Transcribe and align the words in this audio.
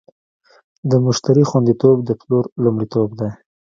د 0.89 0.91
مشتری 1.05 1.43
خوندیتوب 1.49 1.97
د 2.03 2.09
پلور 2.19 2.43
لومړیتوب 2.63 3.09
دی. 3.19 3.29